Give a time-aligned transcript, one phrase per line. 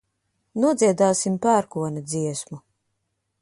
[0.63, 2.63] Nodziedāsim pērkona dziesmu.